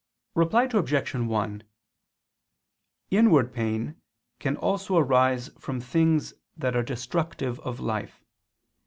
[0.33, 1.11] Reply Obj.
[1.13, 1.63] 1:
[3.11, 4.01] Inward pain
[4.39, 8.19] can also arise from things that are destructive of life.